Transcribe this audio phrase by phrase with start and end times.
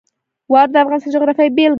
[0.51, 1.69] واوره د افغانستان د جغرافیې بېلګه ده.